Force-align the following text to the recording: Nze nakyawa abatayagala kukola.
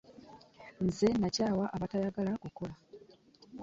Nze 0.85 1.07
nakyawa 1.19 1.65
abatayagala 1.75 2.31
kukola. 2.43 2.73